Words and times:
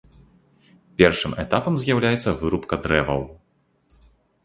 Першым 1.01 1.31
этапам 1.45 1.77
з'яўляецца 1.85 2.37
вырубка 2.43 2.75
дрэваў. 2.89 3.21